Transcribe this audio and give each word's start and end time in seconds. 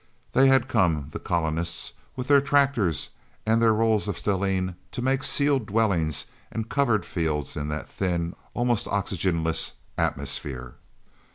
Then 0.31 0.47
had 0.47 0.67
come 0.67 1.09
the 1.11 1.19
colonists, 1.19 1.93
with 2.15 2.27
their 2.27 2.41
tractors 2.41 3.11
and 3.45 3.61
their 3.61 3.71
rolls 3.75 4.07
of 4.07 4.17
stellene 4.17 4.73
to 4.93 4.99
make 5.03 5.21
sealed 5.23 5.67
dwellings 5.67 6.25
and 6.51 6.67
covered 6.67 7.05
fields 7.05 7.55
in 7.55 7.67
that 7.69 7.87
thin, 7.87 8.35
almost 8.55 8.87
oxygenless 8.87 9.73
atmosphere. 9.99 10.73